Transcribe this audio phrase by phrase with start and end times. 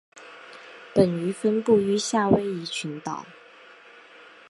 [0.95, 3.23] 本鱼分布于夏威夷群岛。